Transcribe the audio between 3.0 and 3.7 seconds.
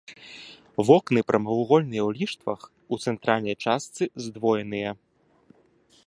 цэнтральнай